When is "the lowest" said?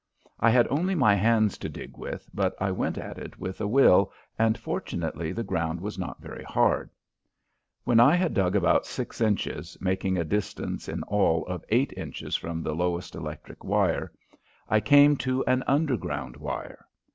12.63-13.13